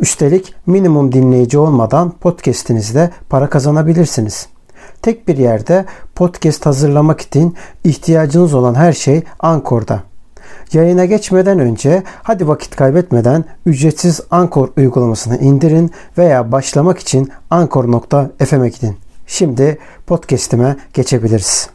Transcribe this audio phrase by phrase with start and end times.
[0.00, 4.48] Üstelik minimum dinleyici olmadan podcast'inizde para kazanabilirsiniz.
[5.02, 10.02] Tek bir yerde podcast hazırlamak için ihtiyacınız olan her şey Ankor'da.
[10.72, 18.96] Yayına geçmeden önce hadi vakit kaybetmeden ücretsiz Ankor uygulamasını indirin veya başlamak için ankor.fm'e gidin.
[19.26, 21.70] Şimdi podcast'ime geçebiliriz.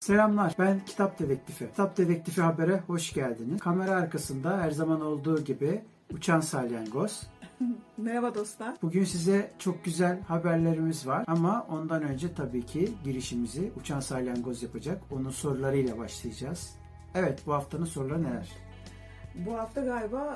[0.00, 1.68] Selamlar ben Kitap Dedektifi.
[1.68, 3.60] Kitap Dedektifi habere hoş geldiniz.
[3.60, 5.80] Kamera arkasında her zaman olduğu gibi
[6.14, 7.22] uçan salyangoz.
[7.96, 8.74] Merhaba dostlar.
[8.82, 15.02] Bugün size çok güzel haberlerimiz var ama ondan önce tabii ki girişimizi uçan salyangoz yapacak.
[15.10, 16.74] Onun sorularıyla başlayacağız.
[17.14, 18.48] Evet bu haftanın soruları neler?
[19.46, 20.34] Bu hafta galiba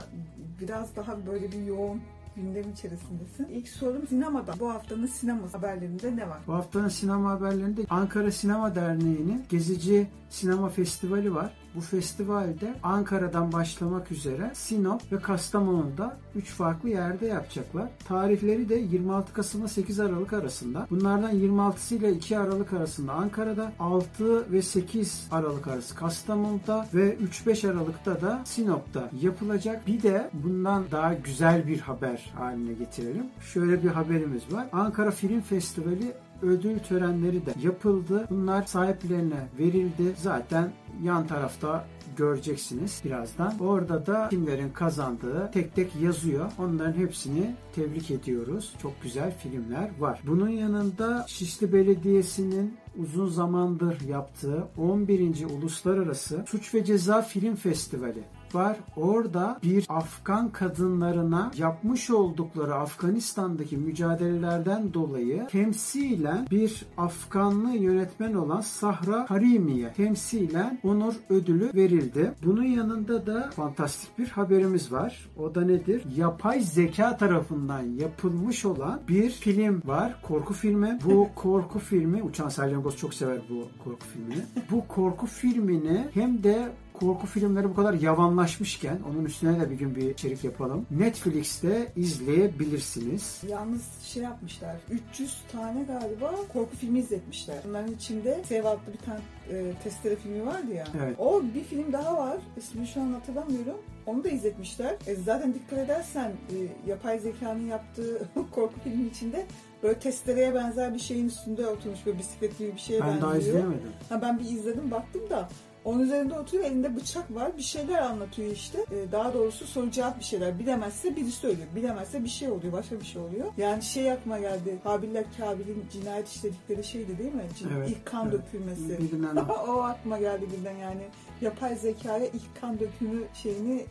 [0.60, 2.00] biraz daha böyle bir yoğun
[2.36, 3.44] gündem içerisindesin.
[3.44, 4.52] İlk sorum sinemada.
[4.60, 6.38] Bu haftanın sinema haberlerinde ne var?
[6.46, 11.52] Bu haftanın sinema haberlerinde Ankara Sinema Derneği'nin Gezici Sinema Festivali var.
[11.76, 17.88] Bu festivalde Ankara'dan başlamak üzere Sinop ve Kastamonu'da 3 farklı yerde yapacaklar.
[18.08, 20.86] Tarihleri de 26 Kasım ile 8 Aralık arasında.
[20.90, 27.70] Bunlardan 26 ile 2 Aralık arasında Ankara'da, 6 ve 8 Aralık arası Kastamonu'da ve 3-5
[27.70, 29.86] Aralık'ta da Sinop'ta yapılacak.
[29.86, 33.26] Bir de bundan daha güzel bir haber haline getirelim.
[33.40, 34.66] Şöyle bir haberimiz var.
[34.72, 38.26] Ankara Film Festivali ödül törenleri de yapıldı.
[38.30, 40.14] Bunlar sahiplerine verildi.
[40.16, 41.84] Zaten yan tarafta
[42.16, 43.58] göreceksiniz birazdan.
[43.58, 46.52] Orada da kimlerin kazandığı tek tek yazıyor.
[46.58, 48.74] Onların hepsini tebrik ediyoruz.
[48.82, 50.20] Çok güzel filmler var.
[50.26, 55.44] Bunun yanında Şişli Belediyesi'nin uzun zamandır yaptığı 11.
[55.44, 58.22] Uluslararası Suç ve Ceza Film Festivali
[58.56, 58.76] var.
[58.96, 69.30] Orada bir Afgan kadınlarına yapmış oldukları Afganistan'daki mücadelelerden dolayı temsilen bir Afganlı yönetmen olan Sahra
[69.30, 72.32] Harimi'ye temsilen onur ödülü verildi.
[72.44, 75.28] Bunun yanında da fantastik bir haberimiz var.
[75.38, 76.02] O da nedir?
[76.16, 80.22] Yapay zeka tarafından yapılmış olan bir film var.
[80.22, 80.98] Korku filmi.
[81.04, 84.44] Bu korku filmi Uçan Salyangoz çok sever bu korku filmini.
[84.70, 86.68] Bu korku filmini hem de
[87.00, 90.86] korku filmleri bu kadar yavanlaşmışken onun üstüne de bir gün bir içerik yapalım.
[90.90, 93.40] Netflix'te izleyebilirsiniz.
[93.48, 94.76] Yalnız şey yapmışlar.
[95.10, 97.56] 300 tane galiba korku filmi izletmişler.
[97.68, 99.20] Bunların içinde Sev adlı bir tane
[99.50, 100.84] e, testere filmi vardı ya.
[101.02, 101.16] Evet.
[101.18, 102.36] O bir film daha var.
[102.56, 103.76] İsmini şu an hatırlamıyorum.
[104.06, 104.96] Onu da izletmişler.
[105.06, 106.56] E, zaten dikkat edersen e,
[106.90, 109.46] yapay zekanın yaptığı korku filmi içinde
[109.82, 113.28] böyle testereye benzer bir şeyin üstünde oturmuş böyle bisiklet gibi bir şeye ben benziyor.
[113.28, 113.92] daha izleyemedim.
[114.08, 115.48] Ha, ben bir izledim baktım da
[115.86, 118.78] onun üzerinde oturuyor elinde bıçak var bir şeyler anlatıyor işte.
[118.90, 120.58] Ee, daha doğrusu soru cevap bir şeyler.
[120.58, 121.68] Bilemezse biri söylüyor.
[121.76, 122.72] Bilemezse bir şey oluyor.
[122.72, 123.46] Başka bir şey oluyor.
[123.56, 124.78] Yani şey aklıma geldi.
[124.84, 127.42] Habiller Kabil'in cinayet işledikleri şeydi değil mi?
[127.58, 128.32] Cin, Evet, İlk kan evet.
[128.32, 128.98] dökülmesi.
[128.98, 129.52] Bilinen o.
[129.68, 131.02] o aklıma geldi birden yani.
[131.40, 133.86] Yapay zekaya ilk kan dökümü şeyini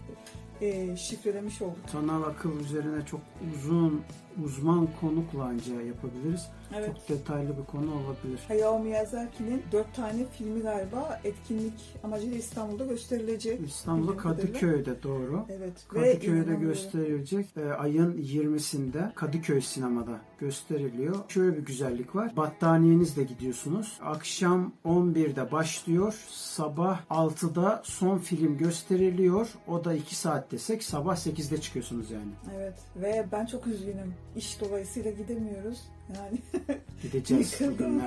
[0.62, 1.90] e, şifrelemiş olduk.
[1.92, 3.22] Sanal akıl üzerine çok
[3.56, 4.02] uzun
[4.44, 6.50] uzman konukla anca yapabiliriz.
[6.76, 6.92] Evet.
[6.96, 8.40] Çok detaylı bir konu olabilir.
[8.48, 13.62] Hayao Miyazaki'nin dört tane filmi galiba etkinlik amacıyla İstanbul'da gösterilecek.
[13.68, 14.18] İstanbul'da.
[14.18, 15.46] Kadıköy'de doğru.
[15.50, 15.74] Evet.
[15.88, 16.62] Kadıköy'de inanamıyorum.
[16.62, 17.46] gösterilecek.
[17.58, 21.16] Ee, ayın 20'sinde Kadıköy sinemada gösteriliyor.
[21.28, 22.36] Şöyle bir güzellik var.
[22.38, 24.00] Battaniyenizle gidiyorsunuz.
[24.04, 26.14] Akşam 11'de başlıyor.
[26.30, 29.48] Sabah 6'da son film gösteriliyor.
[29.68, 32.32] O da 2 saat desek sabah 8'de çıkıyorsunuz yani.
[32.56, 34.14] Evet ve ben çok üzgünüm.
[34.36, 35.82] İş dolayısıyla gidemiyoruz.
[36.16, 36.40] Yani
[37.02, 38.02] Gideceğiz yıkıldım.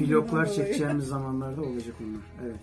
[0.00, 2.22] Vloglar çekeceğimiz zamanlarda olacak onlar.
[2.44, 2.60] Evet.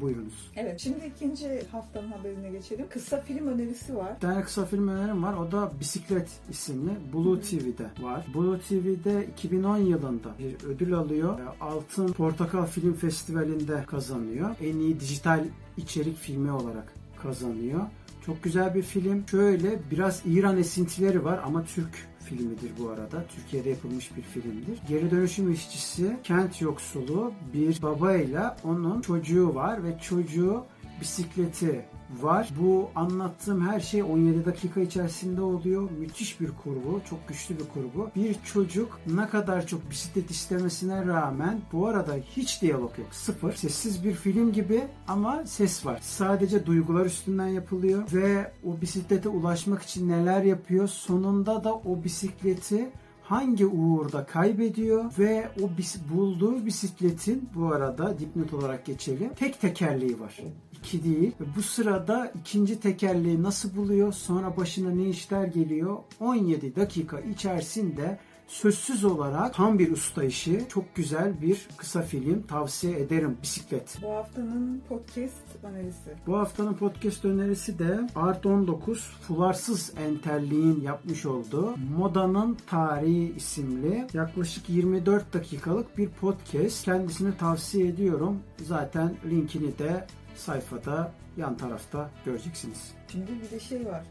[0.00, 0.50] Buyurunuz.
[0.56, 2.86] Evet şimdi ikinci haftanın haberine geçelim.
[2.90, 4.14] Kısa film önerisi var.
[4.16, 5.34] Bir tane kısa film önerim var.
[5.34, 6.90] O da Bisiklet isimli.
[7.12, 8.26] Blue TV'de var.
[8.34, 11.38] Blue TV'de 2010 yılında bir ödül alıyor.
[11.40, 14.50] Ee, Altın Portakal Film Festivali'nde kazanıyor.
[14.60, 15.44] En iyi dijital
[15.76, 17.80] içerik filmi olarak kazanıyor.
[18.26, 19.24] Çok güzel bir film.
[19.30, 23.24] Şöyle biraz İran esintileri var ama Türk filmidir bu arada.
[23.28, 24.78] Türkiye'de yapılmış bir filmdir.
[24.88, 30.64] Geri dönüşüm işçisi, kent yoksulu bir babayla onun çocuğu var ve çocuğu
[31.00, 31.84] bisikleti
[32.22, 32.50] var.
[32.60, 35.90] Bu anlattığım her şey 17 dakika içerisinde oluyor.
[35.90, 38.10] Müthiş bir kurgu, çok güçlü bir kurgu.
[38.16, 43.08] Bir çocuk ne kadar çok bisiklet istemesine rağmen bu arada hiç diyalog yok.
[43.10, 43.52] Sıfır.
[43.52, 45.98] Sessiz bir film gibi ama ses var.
[46.02, 50.88] Sadece duygular üstünden yapılıyor ve o bisiklete ulaşmak için neler yapıyor.
[50.88, 52.90] Sonunda da o bisikleti
[53.22, 60.20] hangi uğurda kaybediyor ve o bis- bulduğu bisikletin bu arada dipnot olarak geçelim tek tekerleği
[60.20, 60.38] var.
[60.82, 61.32] İki değil.
[61.40, 64.12] Ve bu sırada ikinci tekerleği nasıl buluyor?
[64.12, 65.98] Sonra başına ne işler geliyor?
[66.20, 68.18] 17 dakika içerisinde
[68.50, 70.64] sözsüz olarak tam bir usta işi.
[70.68, 73.36] Çok güzel bir kısa film tavsiye ederim.
[73.42, 73.98] Bisiklet.
[74.02, 76.10] Bu haftanın podcast önerisi.
[76.26, 84.68] Bu haftanın podcast önerisi de Art 19 Fularsız Entelliğin yapmış olduğu Modanın Tarihi isimli yaklaşık
[84.68, 86.84] 24 dakikalık bir podcast.
[86.84, 88.38] Kendisini tavsiye ediyorum.
[88.62, 90.06] Zaten linkini de
[90.36, 92.92] sayfada yan tarafta göreceksiniz.
[93.12, 94.04] Şimdi bir de şey var.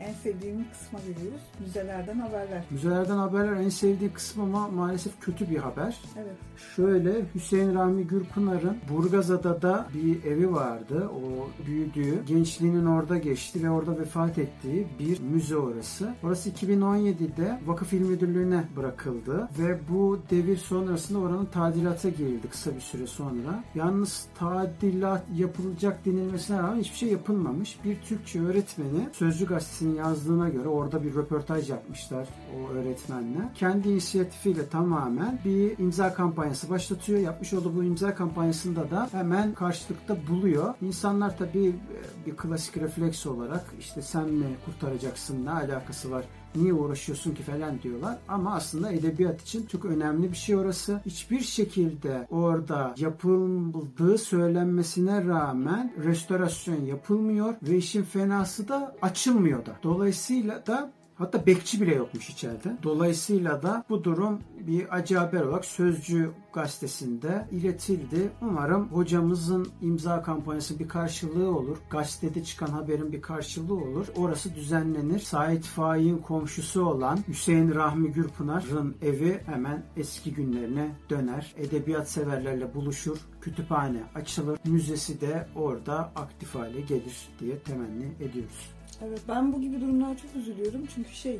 [0.00, 1.40] En sevdiğim kısma geliyoruz.
[1.60, 2.64] Müzelerden haberler.
[2.70, 6.00] Müzelerden haberler en sevdiğim kısım ama maalesef kötü bir haber.
[6.16, 6.36] Evet.
[6.76, 11.08] Şöyle Hüseyin Rahmi Gürpınar'ın Burgazada'da bir evi vardı.
[11.08, 16.14] O büyüdüğü, gençliğinin orada geçti ve orada vefat ettiği bir müze orası.
[16.22, 22.80] Orası 2017'de Vakıf İl Müdürlüğü'ne bırakıldı ve bu devir sonrasında oranın tadilata girildi kısa bir
[22.80, 23.64] süre sonra.
[23.74, 27.78] Yalnız tadilat yapılacak denilmesine rağmen hiçbir şey yapılmamış.
[27.84, 29.46] Bir Türkçe öğretmeni Sözcü
[29.86, 33.38] Gazetesi'nin yazdığına göre orada bir röportaj yapmışlar o öğretmenle.
[33.54, 37.18] Kendi inisiyatifiyle tamamen bir imza kampanyası başlatıyor.
[37.18, 40.74] Yapmış olduğu bu imza kampanyasında da hemen karşılıkta buluyor.
[40.82, 46.24] İnsanlar tabii e, bir klasik refleks olarak işte sen mi kurtaracaksın ne alakası var
[46.56, 48.18] niye uğraşıyorsun ki falan diyorlar.
[48.28, 51.00] Ama aslında edebiyat için çok önemli bir şey orası.
[51.06, 59.76] Hiçbir şekilde orada yapıldığı söylenmesine rağmen restorasyon yapılmıyor ve işin fenası da açılmıyor da.
[59.82, 62.76] Dolayısıyla da Hatta bekçi bile yokmuş içeride.
[62.82, 68.30] Dolayısıyla da bu durum bir acı haber olarak Sözcü gazetesinde iletildi.
[68.42, 71.76] Umarım hocamızın imza kampanyası bir karşılığı olur.
[71.90, 74.06] Gazetede çıkan haberin bir karşılığı olur.
[74.16, 75.18] Orası düzenlenir.
[75.18, 81.54] Sait Faik'in komşusu olan Hüseyin Rahmi Gürpınar'ın evi hemen eski günlerine döner.
[81.56, 83.18] Edebiyat severlerle buluşur.
[83.40, 84.58] Kütüphane açılır.
[84.64, 88.75] Müzesi de orada aktif hale gelir diye temenni ediyoruz.
[89.04, 91.38] Evet ben bu gibi durumlara çok üzülüyorum çünkü şey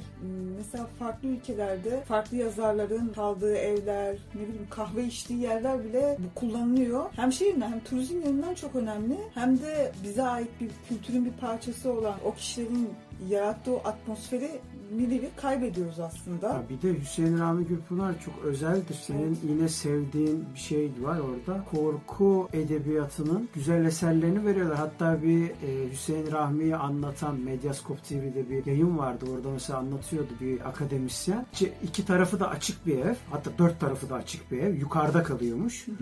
[0.57, 7.05] mesela farklı ülkelerde farklı yazarların kaldığı evler ne bileyim kahve içtiği yerler bile bu kullanılıyor.
[7.17, 11.93] Hem yönünden hem turizm yönünden çok önemli hem de bize ait bir kültürün bir parçası
[11.93, 12.91] olan o kişilerin
[13.29, 14.51] yarattığı atmosferi
[14.91, 16.55] bir nevi kaybediyoruz aslında.
[16.55, 18.95] Ha, bir de Hüseyin Rami Gürpınar çok özeldir.
[19.07, 21.65] Senin yine sevdiğin bir şey var orada.
[21.71, 24.77] Korku edebiyatının güzel eserlerini veriyorlar.
[24.77, 29.25] Hatta bir e, Hüseyin Rahmi'yi anlatan Medyaskop TV'de bir yayın vardı.
[29.35, 31.47] Orada mesela anlatıyordu bir akademisyen.
[31.53, 33.15] İki, iki tarafı da açık bir ev.
[33.31, 34.75] Hatta dört tarafı da açık bir ev.
[34.75, 35.87] Yukarıda kalıyormuş.
[35.89, 35.95] E,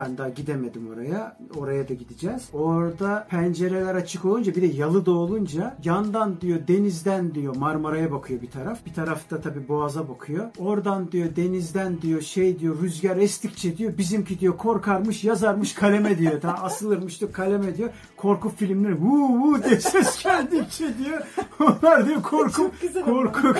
[0.00, 1.36] ben daha gidemedim oraya.
[1.56, 2.48] Oraya da gideceğiz.
[2.52, 8.42] Orada pencereler açık olunca bir de yalı da olunca yandan diyor denizden diyor Marmara'ya bakıyor
[8.42, 8.86] bir taraf.
[8.86, 10.50] Bir tarafta tabii Boğaz'a bakıyor.
[10.58, 16.40] Oradan diyor denizden diyor şey diyor rüzgar estikçe diyor bizimki diyor korkarmış yazarmış kaleme diyor.
[16.40, 17.90] Ta asılırmış diyor kaleme diyor.
[18.22, 21.20] Korku filmleri hu hu diye ses geldikçe diyor.
[21.60, 22.70] Onlar diyor korku
[23.04, 23.40] korku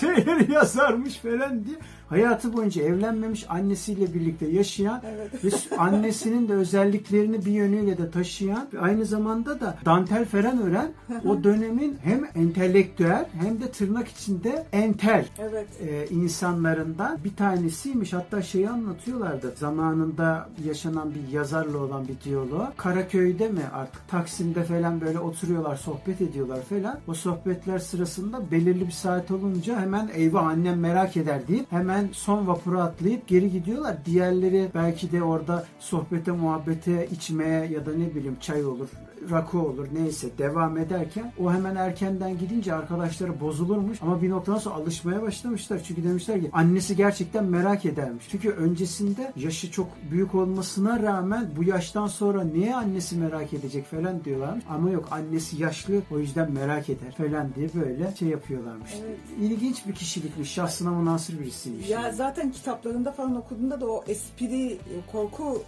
[0.00, 1.76] şeyleri yazarmış falan diye.
[2.08, 5.44] Hayatı boyunca evlenmemiş annesiyle birlikte yaşayan Evet.
[5.44, 10.92] ve annesinin de özelliklerini bir yönüyle de taşıyan aynı zamanda da dantel falan öğren
[11.28, 15.66] o dönemin hem entelektüel hem de tırnak içinde entel Evet.
[15.80, 18.12] e, insanlarından bir tanesiymiş.
[18.12, 19.54] Hatta şeyi anlatıyorlardı.
[19.56, 22.76] Zamanında yaşanan bir yazarla olan bir diyalog.
[22.76, 26.98] Karaköy'de mi artık Taksim'de falan böyle oturuyorlar, sohbet ediyorlar falan.
[27.08, 32.46] O sohbetler sırasında belirli bir saat olunca hemen eyvah annem merak eder deyip hemen son
[32.46, 33.96] vapura atlayıp geri gidiyorlar.
[34.04, 38.88] Diğerleri belki de orada sohbete, muhabbete, içmeye ya da ne bileyim çay olur,
[39.30, 44.74] rakı olur neyse devam ederken o hemen erkenden gidince arkadaşları bozulurmuş ama bir noktadan sonra
[44.74, 45.80] alışmaya başlamışlar.
[45.84, 48.26] Çünkü demişler ki annesi gerçekten merak edermiş.
[48.30, 54.24] Çünkü öncesinde yaşı çok büyük olmasına rağmen bu yaştan sonra niye annesi merak edecek falan
[54.24, 54.64] diyorlarmış.
[54.68, 58.90] Ama yok annesi yaşlı o yüzden merak eder falan diye böyle şey yapıyorlarmış.
[59.04, 59.18] Evet.
[59.40, 60.52] İlginç bir kişilikmiş.
[60.52, 61.88] Şahsına münasır birisiymiş.
[61.88, 62.14] Ya yani.
[62.14, 64.78] zaten kitaplarında falan okuduğunda da o espri, e,
[65.12, 65.62] korku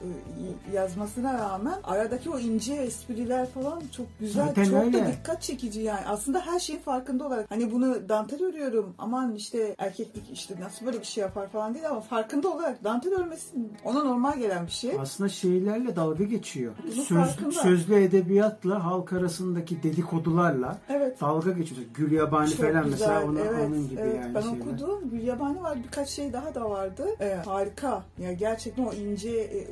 [0.72, 5.06] e, yazmasına rağmen aradaki o ince espriler falan çok güzel, Zaten çok da öyle.
[5.06, 6.06] dikkat çekici yani.
[6.06, 11.00] Aslında her şeyin farkında olarak hani bunu dantel örüyorum aman işte erkeklik işte nasıl böyle
[11.00, 13.46] bir şey yapar falan değil ama farkında olarak dantel örmesi
[13.84, 14.90] ona normal gelen bir şey.
[15.00, 16.72] Aslında şeylerle dalga geçiyor.
[16.82, 17.50] Bunun Sözlü, farkında.
[17.50, 21.20] sözlü edebiyatla halk arasındaki dedikodularla Evet.
[21.20, 21.82] dalga geçiyor.
[21.94, 24.16] Gül Yabani Çok falan güzel, mesela onun, evet, onun gibi evet.
[24.22, 24.56] yani Ben şeyler.
[24.60, 25.10] okudum.
[25.10, 25.78] Gülyabani var.
[25.84, 27.06] Birkaç şey daha da vardı.
[27.20, 28.04] Ee, harika.
[28.18, 29.66] Ya gerçekten o ince e,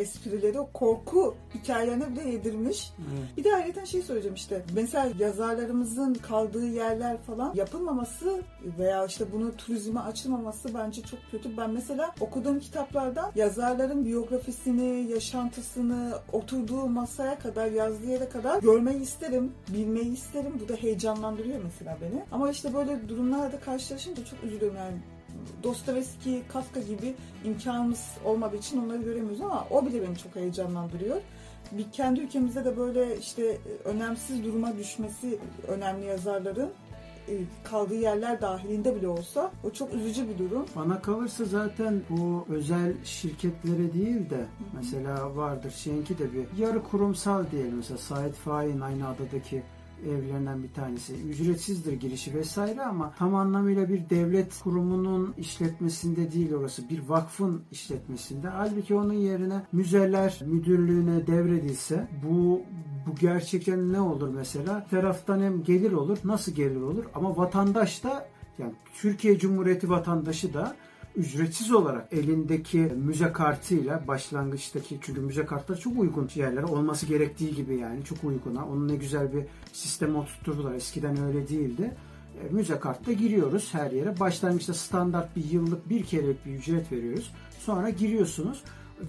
[0.00, 2.92] esprileri, o korku hikayelerine bile yedirmiş.
[3.00, 3.36] Evet.
[3.36, 4.62] Bir de ayrıca şey söyleyeceğim işte.
[4.74, 8.42] Mesela yazarlarımızın kaldığı yerler falan yapılmaması
[8.78, 11.56] veya işte bunu turizme açılmaması bence çok kötü.
[11.56, 19.52] Ben mesela okuduğum kitaplarda yazarların biyografisini, yaşantısını, oturduğu masaya kadar, yazdığı yere kadar görmeyi isterim,
[19.68, 20.52] bilmeyi isterim.
[20.64, 22.24] Bu da heyecanlandırıyor mesela beni.
[22.32, 24.98] Ama işte böyle durumlarla karşılaşınca çok üzülüyorum yani.
[25.62, 27.14] Dostoyevski, Kafka gibi
[27.44, 31.20] imkanımız olmadığı için onları göremiyoruz ama o bile beni çok heyecanlandırıyor.
[31.72, 36.70] Bir kendi ülkemizde de böyle işte önemsiz duruma düşmesi önemli yazarların
[37.28, 37.32] e,
[37.64, 40.66] kaldığı yerler dahilinde bile olsa o çok üzücü bir durum.
[40.76, 44.46] Bana kalırsa zaten bu özel şirketlere değil de
[44.76, 49.62] mesela vardır şeyinki de bir yarı kurumsal diyelim mesela Said Faik'in aynı adadaki
[50.08, 51.14] evlerinden bir tanesi.
[51.14, 56.88] Ücretsizdir girişi vesaire ama tam anlamıyla bir devlet kurumunun işletmesinde değil orası.
[56.88, 58.48] Bir vakfın işletmesinde.
[58.48, 62.62] Halbuki onun yerine müzeler müdürlüğüne devredilse bu
[63.06, 64.86] bu gerçekten ne olur mesela?
[64.90, 66.18] Taraftan hem gelir olur.
[66.24, 67.04] Nasıl gelir olur?
[67.14, 68.28] Ama vatandaş da
[68.58, 70.76] yani Türkiye Cumhuriyeti vatandaşı da
[71.16, 77.76] ücretsiz olarak elindeki müze kartıyla başlangıçtaki çünkü müze kartları çok uygun yerlere olması gerektiği gibi
[77.76, 78.66] yani çok uyguna.
[78.68, 80.74] Onun ne güzel bir sisteme oturtturdular.
[80.74, 81.96] Eskiden öyle değildi.
[82.40, 84.20] E, müze kartta giriyoruz her yere.
[84.20, 87.32] Başlangıçta standart bir yıllık bir kerelik bir ücret veriyoruz.
[87.58, 88.62] Sonra giriyorsunuz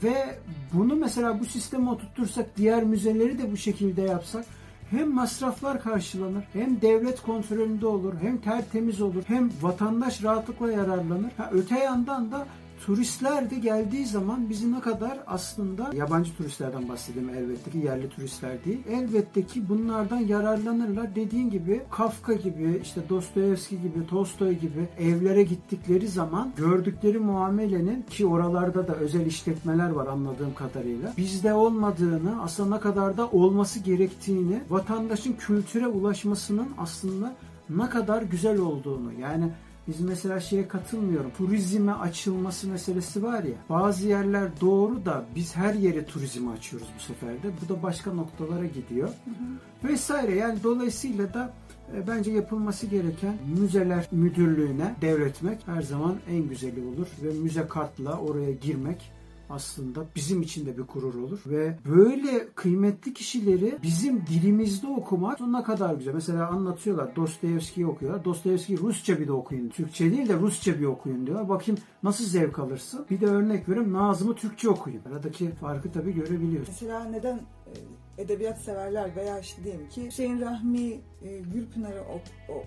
[0.04, 0.40] ve
[0.74, 4.46] bunu mesela bu sisteme oturtursak diğer müzeleri de bu şekilde yapsak
[4.92, 11.32] hem masraflar karşılanır, hem devlet kontrolünde olur, hem tertemiz olur, hem vatandaş rahatlıkla yararlanır.
[11.38, 12.46] Ha, öte yandan da
[12.86, 18.66] turistler de geldiği zaman bizi ne kadar aslında yabancı turistlerden bahsedeyim elbette ki yerli turistler
[18.66, 18.80] değil.
[18.90, 21.16] Elbette ki bunlardan yararlanırlar.
[21.16, 28.26] Dediğin gibi Kafka gibi işte Dostoyevski gibi Tolstoy gibi evlere gittikleri zaman gördükleri muamelenin ki
[28.26, 31.14] oralarda da özel işletmeler var anladığım kadarıyla.
[31.18, 37.36] Bizde olmadığını aslında ne kadar da olması gerektiğini vatandaşın kültüre ulaşmasının aslında
[37.70, 39.52] ne kadar güzel olduğunu yani
[39.92, 41.32] biz mesela şeye katılmıyorum.
[41.38, 43.56] Turizme açılması meselesi var ya.
[43.70, 47.52] Bazı yerler doğru da biz her yere turizme açıyoruz bu sefer de.
[47.62, 49.08] Bu da başka noktalara gidiyor.
[49.08, 49.92] Hı hı.
[49.92, 51.54] Vesaire yani dolayısıyla da
[51.96, 58.18] e, bence yapılması gereken müzeler müdürlüğüne devretmek her zaman en güzeli olur ve müze kartla
[58.18, 59.12] oraya girmek
[59.52, 65.64] aslında bizim için de bir gurur olur ve böyle kıymetli kişileri bizim dilimizde okumak ne
[65.64, 66.14] kadar güzel.
[66.14, 68.26] Mesela anlatıyorlar Dostoyevski'yi okuyorlar.
[68.26, 69.70] Dostoyevski Rusça bir de okuyun.
[69.70, 71.50] Türkçe değil de Rusça bir okuyun diyorlar.
[71.50, 73.06] Bakayım nasıl zevk alırsın.
[73.10, 75.02] Bir de örnek vereyim Nazım'ı Türkçe okuyun.
[75.12, 76.68] Aradaki farkı tabii görebiliyoruz.
[76.68, 77.74] Mesela neden e,
[78.22, 80.92] edebiyat severler veya işte diyelim ki Hüseyin Rahmi
[81.24, 82.04] e, Gülpınar'ı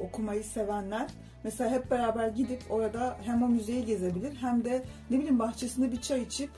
[0.01, 1.11] okumayı sevenler
[1.45, 6.01] mesela hep beraber gidip orada hem o müzeyi gezebilir hem de ne bileyim bahçesinde bir
[6.01, 6.51] çay içip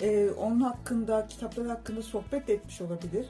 [0.00, 3.26] e, onun hakkında, kitapları hakkında sohbet etmiş olabilir.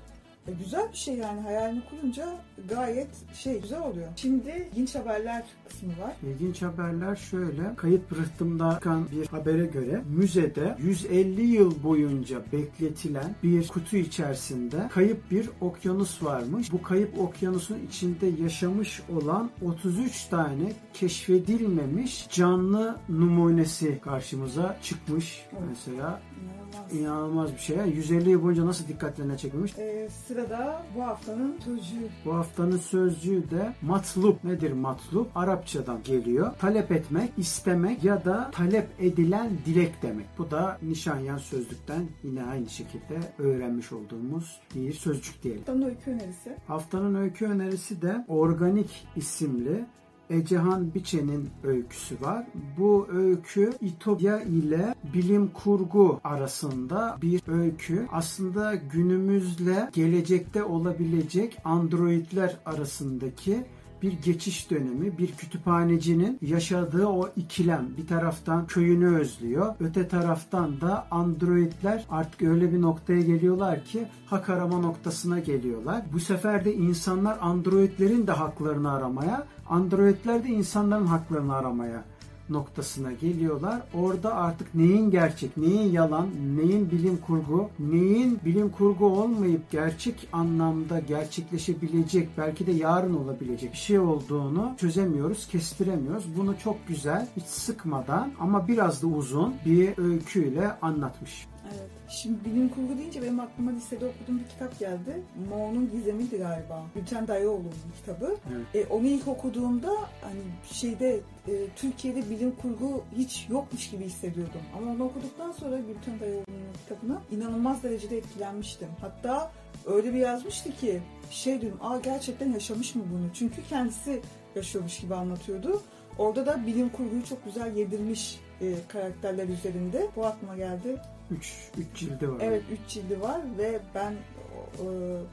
[0.48, 2.38] E, güzel bir şey yani hayalini kurunca
[2.68, 4.08] gayet şey güzel oluyor.
[4.16, 6.12] Şimdi ilginç haberler kısmı var.
[6.22, 7.74] İlginç haberler şöyle.
[7.76, 15.30] Kayıt rıhtımda çıkan bir habere göre müzede 150 yıl boyunca bekletilen bir kutu içerisinde kayıp
[15.30, 16.72] bir okyanus varmış.
[16.72, 25.62] Bu kayıp okyanusun içinde yaşamış olan 33 tane keşfedilmemiş canlı numunesi karşımıza çıkmış evet.
[25.68, 26.20] mesela.
[26.42, 26.92] İnanılmaz.
[26.92, 27.76] İnanılmaz bir şey.
[27.76, 29.78] 150 yıl boyunca nasıl dikkatlerine çekilmiş?
[29.78, 32.08] Ee, sırada bu haftanın sözcüğü.
[32.24, 34.44] Bu haftanın sözcüğü de matlup.
[34.44, 35.36] Nedir matlup?
[35.36, 36.52] Arapçadan geliyor.
[36.58, 40.26] Talep etmek, istemek ya da talep edilen dilek demek.
[40.38, 45.62] Bu da Nişanyan sözlükten yine aynı şekilde öğrenmiş olduğumuz bir sözcük diyelim.
[45.62, 46.56] Haftanın öykü önerisi.
[46.66, 49.84] Haftanın öykü önerisi de Organik isimli
[50.30, 52.46] Ecehan Biçen'in öyküsü var.
[52.78, 58.06] Bu öykü İtopya ile bilim kurgu arasında bir öykü.
[58.12, 63.64] Aslında günümüzle gelecekte olabilecek androidler arasındaki
[64.02, 67.88] bir geçiş dönemi, bir kütüphanecinin yaşadığı o ikilem.
[67.96, 74.50] Bir taraftan köyünü özlüyor, öte taraftan da androidler artık öyle bir noktaya geliyorlar ki hak
[74.50, 76.02] arama noktasına geliyorlar.
[76.12, 82.04] Bu sefer de insanlar androidlerin de haklarını aramaya, androidler de insanların haklarını aramaya
[82.50, 83.82] noktasına geliyorlar.
[83.94, 90.98] Orada artık neyin gerçek, neyin yalan, neyin bilim kurgu, neyin bilim kurgu olmayıp gerçek anlamda
[91.00, 96.24] gerçekleşebilecek, belki de yarın olabilecek bir şey olduğunu çözemiyoruz, kestiremiyoruz.
[96.36, 101.46] Bunu çok güzel, hiç sıkmadan ama biraz da uzun bir öyküyle anlatmış.
[101.74, 101.90] Evet.
[102.08, 105.22] Şimdi bilim kurgu deyince benim aklıma lisede okuduğum bir kitap geldi.
[105.48, 106.86] Mo'nun Gizemi'di galiba.
[106.94, 108.36] Gülten Dayıoğlu'nun kitabı.
[108.74, 108.86] Evet.
[108.86, 110.40] E, onu ilk okuduğumda hani
[110.72, 114.60] şeyde e, Türkiye'de bilim kurgu hiç yokmuş gibi hissediyordum.
[114.76, 118.88] Ama onu okuduktan sonra Gülten Dayıoğlu'nun kitabına inanılmaz derecede etkilenmiştim.
[119.00, 119.50] Hatta
[119.86, 123.30] öyle bir yazmıştı ki şey diyorum aa gerçekten yaşamış mı bunu?
[123.34, 124.20] Çünkü kendisi
[124.56, 125.82] yaşıyormuş gibi anlatıyordu.
[126.18, 130.06] Orada da bilim kurguyu çok güzel yedirmiş e, karakterler üzerinde.
[130.16, 130.96] Bu aklıma geldi.
[131.30, 132.38] 3 3 cildi var.
[132.40, 134.86] Evet 3 cildi var ve ben e,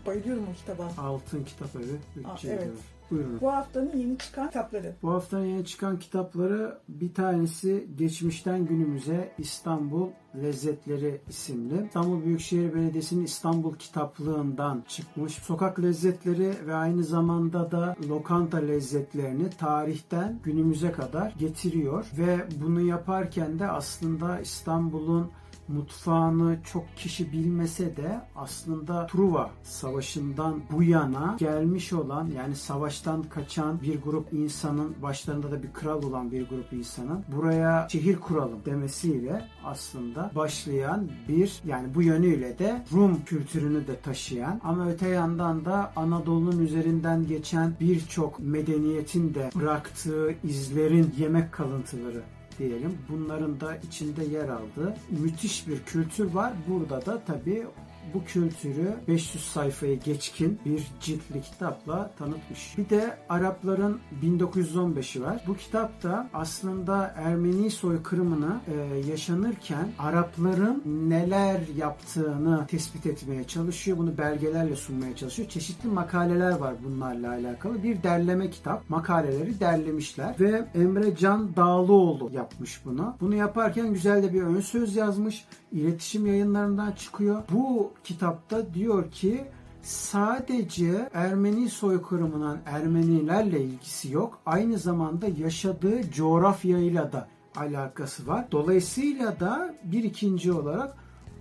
[0.06, 0.92] bayılıyorum o kitaba.
[0.98, 2.68] Altın kitap evi 3 Aa, cildi evet.
[2.68, 2.94] var.
[3.12, 3.42] Buyurun.
[3.42, 4.96] Bu haftanın yeni çıkan kitapları.
[5.04, 10.10] Bu haftanın yeni çıkan kitapları bir tanesi Geçmişten Günümüze İstanbul
[10.42, 11.86] Lezzetleri isimli.
[11.86, 15.34] İstanbul Büyükşehir Belediyesi'nin İstanbul kitaplığından çıkmış.
[15.34, 22.06] Sokak lezzetleri ve aynı zamanda da lokanta lezzetlerini tarihten günümüze kadar getiriyor.
[22.18, 25.32] Ve bunu yaparken de aslında İstanbul'un
[25.68, 33.82] mutfağını çok kişi bilmese de aslında Truva Savaşı'ndan bu yana gelmiş olan yani savaştan kaçan
[33.82, 39.50] bir grup insanın başlarında da bir kral olan bir grup insanın buraya şehir kuralım demesiyle
[39.66, 45.92] aslında başlayan bir yani bu yönüyle de Rum kültürünü de taşıyan ama öte yandan da
[45.96, 52.24] Anadolu'nun üzerinden geçen birçok medeniyetin de bıraktığı izlerin yemek kalıntıları
[52.60, 52.98] diyelim.
[53.10, 56.54] Bunların da içinde yer aldığı müthiş bir kültür var.
[56.68, 57.68] Burada da tabii
[58.14, 62.78] bu kültürü 500 sayfayı geçkin bir ciltli kitapla tanıtmış.
[62.78, 65.44] Bir de Arapların 1915'i var.
[65.48, 73.98] Bu kitapta aslında Ermeni soykırımını e, yaşanırken Arapların neler yaptığını tespit etmeye çalışıyor.
[73.98, 75.50] Bunu belgelerle sunmaya çalışıyor.
[75.50, 77.84] Çeşitli makaleler var bunlarla alakalı.
[77.84, 78.90] Bir derleme kitap.
[78.90, 83.16] Makaleleri derlemişler ve Emre Can Dağlıoğlu yapmış bunu.
[83.22, 85.46] Bunu yaparken güzel de bir ön söz yazmış.
[85.72, 87.44] İletişim yayınlarından çıkıyor.
[87.52, 89.46] Bu kitapta diyor ki
[89.82, 94.40] sadece Ermeni soykırımının Ermenilerle ilgisi yok.
[94.46, 98.46] Aynı zamanda yaşadığı coğrafyayla da alakası var.
[98.52, 100.98] Dolayısıyla da bir ikinci olarak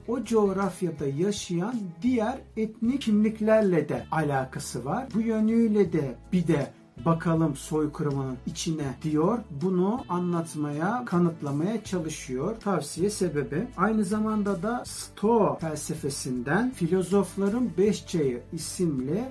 [0.09, 5.09] o coğrafyada yaşayan diğer etnik kimliklerle de alakası var.
[5.15, 6.73] Bu yönüyle de bir de
[7.05, 9.39] bakalım soykırımının içine diyor.
[9.51, 12.57] Bunu anlatmaya, kanıtlamaya çalışıyor.
[12.61, 13.69] Tavsiye sebebi.
[13.77, 18.15] Aynı zamanda da Sto felsefesinden Filozofların Beş
[18.53, 19.25] isimli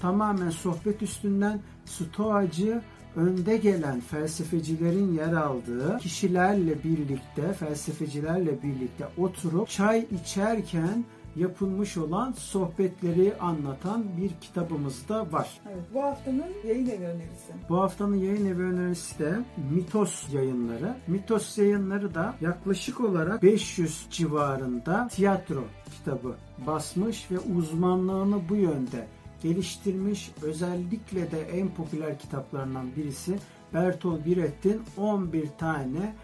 [0.00, 2.82] tamamen sohbet üstünden Stoacı
[3.16, 11.04] önde gelen felsefecilerin yer aldığı kişilerle birlikte, felsefecilerle birlikte oturup çay içerken
[11.36, 15.60] yapılmış olan sohbetleri anlatan bir kitabımız da var.
[15.72, 17.52] Evet, bu haftanın yayın evi önerisi.
[17.68, 19.38] Bu haftanın yayın evi önerisi de
[19.70, 20.96] Mitos yayınları.
[21.06, 25.64] Mitos yayınları da yaklaşık olarak 500 civarında tiyatro
[25.94, 26.34] kitabı
[26.66, 29.06] basmış ve uzmanlığını bu yönde
[29.42, 30.30] geliştirmiş.
[30.42, 33.38] Özellikle de en popüler kitaplarından birisi
[33.74, 36.14] Bertolt Brecht'in 11 tane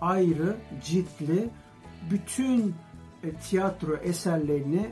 [0.00, 1.50] ayrı ciltli
[2.10, 2.74] bütün
[3.48, 4.86] tiyatro eserlerini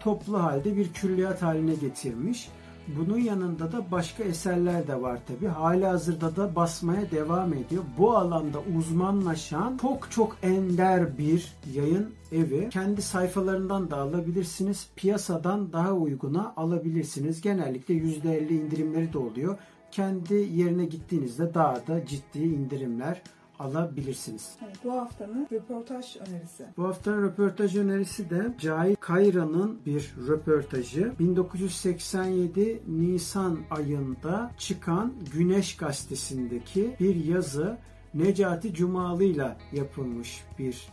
[0.00, 2.48] toplu halde bir külliyat haline getirmiş.
[2.88, 5.46] Bunun yanında da başka eserler de var tabi.
[5.46, 7.82] Hali hazırda da basmaya devam ediyor.
[7.98, 12.68] Bu alanda uzmanlaşan çok çok ender bir yayın evi.
[12.70, 14.88] Kendi sayfalarından da alabilirsiniz.
[14.96, 17.40] Piyasadan daha uyguna alabilirsiniz.
[17.40, 19.58] Genellikle %50 indirimleri de oluyor.
[19.90, 23.22] Kendi yerine gittiğinizde daha da ciddi indirimler
[23.58, 24.50] alabilirsiniz.
[24.64, 26.66] Evet, bu haftanın röportaj önerisi.
[26.76, 31.12] Bu haftanın röportaj önerisi de Cahit Kayra'nın bir röportajı.
[31.18, 37.78] 1987 Nisan ayında çıkan Güneş Gazetesi'ndeki bir yazı
[38.14, 40.88] Necati Cumalı ile yapılmış bir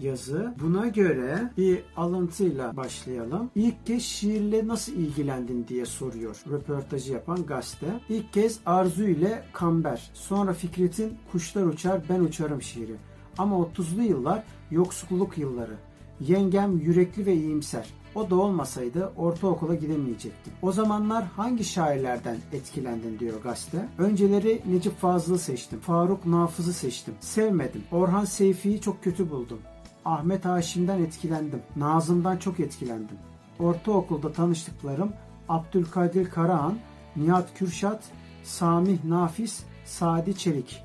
[0.00, 0.54] yazı.
[0.60, 3.50] Buna göre bir alıntıyla başlayalım.
[3.54, 8.00] İlk kez şiirle nasıl ilgilendin diye soruyor röportajı yapan gazete.
[8.08, 12.96] İlk kez Arzu ile Kamber, sonra Fikret'in Kuşlar Uçar Ben Uçarım şiiri.
[13.38, 15.76] Ama 30'lu yıllar yoksulluk yılları.
[16.20, 17.88] Yengem yürekli ve iyimser.
[18.14, 20.52] O da olmasaydı ortaokula gidemeyecektim.
[20.62, 23.88] O zamanlar hangi şairlerden etkilendin diyor gazete.
[23.98, 25.80] Önceleri Necip Fazıl'ı seçtim.
[25.80, 27.14] Faruk Nafız'ı seçtim.
[27.20, 27.82] Sevmedim.
[27.92, 29.58] Orhan Seyfi'yi çok kötü buldum.
[30.04, 31.62] Ahmet Haşim'den etkilendim.
[31.76, 33.16] Nazım'dan çok etkilendim.
[33.58, 35.12] Ortaokulda tanıştıklarım
[35.48, 36.78] Abdülkadir Karahan,
[37.16, 38.04] Nihat Kürşat,
[38.42, 40.82] Samih Nafis, Sadi Çelik.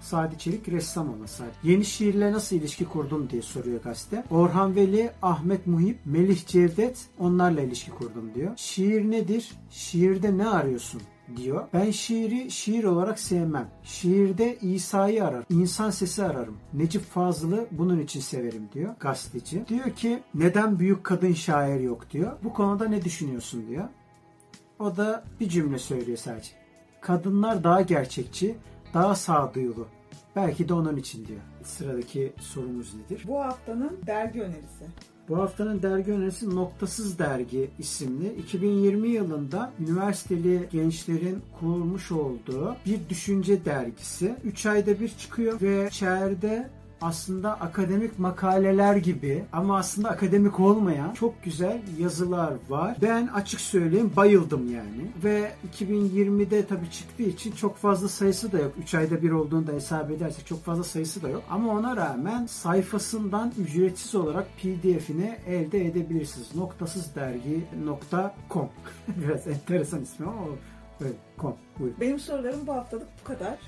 [0.00, 1.50] Sadi Çelik ressam ama Sadi.
[1.62, 4.24] Yeni şiirle nasıl ilişki kurdun diye soruyor gazete.
[4.30, 8.52] Orhan Veli, Ahmet Muhip, Melih Cevdet onlarla ilişki kurdum diyor.
[8.56, 9.52] Şiir nedir?
[9.70, 11.02] Şiirde ne arıyorsun?
[11.36, 11.68] Diyor.
[11.72, 13.68] Ben şiiri şiir olarak sevmem.
[13.82, 15.44] Şiirde İsa'yı ararım.
[15.50, 16.56] İnsan sesi ararım.
[16.74, 19.68] Necip Fazıl'ı bunun için severim diyor gazeteci.
[19.68, 22.32] Diyor ki neden büyük kadın şair yok diyor.
[22.44, 23.88] Bu konuda ne düşünüyorsun diyor.
[24.78, 26.50] O da bir cümle söylüyor sadece.
[27.00, 28.56] Kadınlar daha gerçekçi,
[28.94, 29.88] daha sağduyulu.
[30.36, 31.40] Belki de onun için diyor.
[31.62, 33.24] Sıradaki sorumuz nedir?
[33.28, 34.84] Bu haftanın dergi önerisi.
[35.28, 43.64] Bu haftanın dergi önerisi Noktasız Dergi isimli 2020 yılında üniversiteli gençlerin kurmuş olduğu bir düşünce
[43.64, 44.34] dergisi.
[44.44, 51.42] 3 ayda bir çıkıyor ve içeride aslında akademik makaleler gibi ama aslında akademik olmayan çok
[51.42, 52.96] güzel yazılar var.
[53.02, 55.10] Ben açık söyleyeyim bayıldım yani.
[55.24, 58.72] Ve 2020'de tabii çıktığı için çok fazla sayısı da yok.
[58.82, 61.42] 3 ayda bir olduğunu da hesap edersek çok fazla sayısı da yok.
[61.50, 66.54] Ama ona rağmen sayfasından ücretsiz olarak PDF'ini elde edebilirsiniz.
[66.54, 68.68] Noktasızdergi.com
[69.08, 70.46] Biraz enteresan ismi ama
[71.00, 71.56] böyle com.
[71.78, 71.96] Buyurun.
[72.00, 73.58] Benim sorularım bu haftalık bu kadar.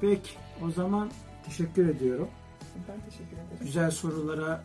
[0.00, 0.30] Peki
[0.66, 1.10] o zaman
[1.46, 2.28] teşekkür ediyorum.
[2.88, 3.58] Ben teşekkür ederim.
[3.60, 4.62] güzel sorulara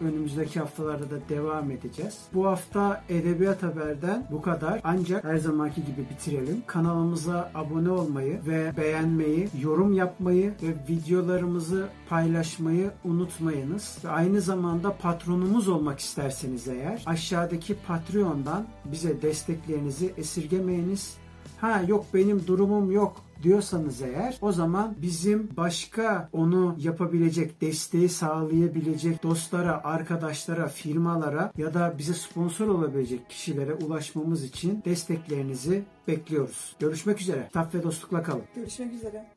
[0.00, 2.18] önümüzdeki haftalarda da devam edeceğiz.
[2.34, 4.80] Bu hafta Edebiyat Haber'den bu kadar.
[4.84, 6.62] Ancak her zamanki gibi bitirelim.
[6.66, 13.98] Kanalımıza abone olmayı ve beğenmeyi, yorum yapmayı ve videolarımızı paylaşmayı unutmayınız.
[14.04, 21.16] Ve aynı zamanda patronumuz olmak isterseniz eğer aşağıdaki Patreon'dan bize desteklerinizi esirgemeyiniz.
[21.60, 29.22] Ha yok benim durumum yok diyorsanız eğer o zaman bizim başka onu yapabilecek, desteği sağlayabilecek
[29.22, 36.76] dostlara, arkadaşlara, firmalara ya da bize sponsor olabilecek kişilere ulaşmamız için desteklerinizi bekliyoruz.
[36.78, 37.48] Görüşmek üzere.
[37.52, 38.42] Taf ve dostlukla kalın.
[38.56, 39.33] Görüşmek üzere.